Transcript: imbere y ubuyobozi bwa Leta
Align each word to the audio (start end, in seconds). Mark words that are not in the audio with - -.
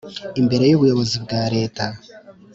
imbere 0.39 0.63
y 0.67 0.75
ubuyobozi 0.77 1.15
bwa 1.25 1.41
Leta 1.55 1.85